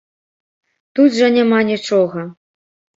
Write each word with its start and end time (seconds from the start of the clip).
Тут 0.99 1.09
жа 1.19 1.31
няма 1.37 1.59
нічога. 1.71 2.29